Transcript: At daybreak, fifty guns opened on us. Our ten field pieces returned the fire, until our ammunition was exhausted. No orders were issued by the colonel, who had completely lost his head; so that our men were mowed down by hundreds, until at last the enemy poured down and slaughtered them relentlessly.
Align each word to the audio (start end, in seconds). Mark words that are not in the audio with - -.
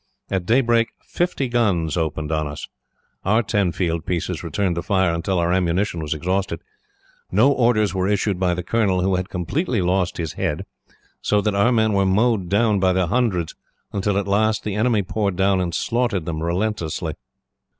At 0.31 0.47
daybreak, 0.47 0.87
fifty 1.05 1.47
guns 1.47 1.95
opened 1.95 2.31
on 2.31 2.47
us. 2.47 2.67
Our 3.23 3.43
ten 3.43 3.71
field 3.71 4.03
pieces 4.03 4.43
returned 4.43 4.75
the 4.75 4.81
fire, 4.81 5.13
until 5.13 5.37
our 5.37 5.53
ammunition 5.53 5.99
was 6.01 6.15
exhausted. 6.15 6.63
No 7.31 7.51
orders 7.51 7.93
were 7.93 8.07
issued 8.07 8.39
by 8.39 8.55
the 8.55 8.63
colonel, 8.63 9.01
who 9.01 9.13
had 9.15 9.29
completely 9.29 9.79
lost 9.79 10.17
his 10.17 10.33
head; 10.33 10.65
so 11.21 11.39
that 11.41 11.53
our 11.53 11.71
men 11.71 11.93
were 11.93 12.07
mowed 12.07 12.49
down 12.49 12.79
by 12.79 12.93
hundreds, 12.99 13.53
until 13.93 14.17
at 14.17 14.27
last 14.27 14.63
the 14.63 14.73
enemy 14.73 15.03
poured 15.03 15.35
down 15.35 15.61
and 15.61 15.75
slaughtered 15.75 16.25
them 16.25 16.41
relentlessly. 16.41 17.13